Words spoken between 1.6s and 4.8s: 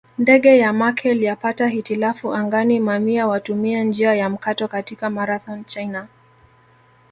hitilafu angani Mamia watumia njia ya mkato